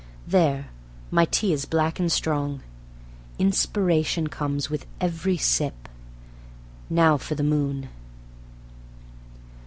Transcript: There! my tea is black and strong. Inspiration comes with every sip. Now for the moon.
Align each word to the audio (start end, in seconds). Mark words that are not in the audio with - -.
There! 0.25 0.71
my 1.11 1.25
tea 1.25 1.53
is 1.53 1.65
black 1.65 1.99
and 1.99 2.11
strong. 2.11 2.61
Inspiration 3.37 4.29
comes 4.29 4.67
with 4.67 4.87
every 4.99 5.37
sip. 5.37 5.87
Now 6.89 7.17
for 7.17 7.35
the 7.35 7.43
moon. 7.43 7.87